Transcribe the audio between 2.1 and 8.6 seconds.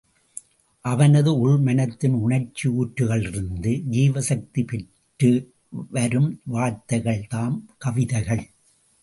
உணர்ச்சி ஊற்றுக்களிலிருந்து ஜீவசக்தி பெற்று வரும் வார்த்தைகள் தாம் கவிதைகள்.